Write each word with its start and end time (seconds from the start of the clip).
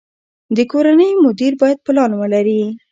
د 0.55 0.57
کورنۍ 0.71 1.11
مدیر 1.25 1.53
باید 1.61 1.79
پلان 1.85 2.11
ولري. 2.15 2.61